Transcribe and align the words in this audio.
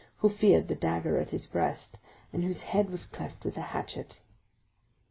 who 0.17 0.29
feared 0.29 0.67
the 0.67 0.73
dagger 0.73 1.19
at 1.19 1.29
his 1.29 1.45
breast, 1.45 1.99
and 2.33 2.43
whose 2.43 2.63
head 2.63 2.89
was 2.89 3.05
cleft 3.05 3.45
with 3.45 3.55
a 3.55 3.61
hatchet. 3.69 4.23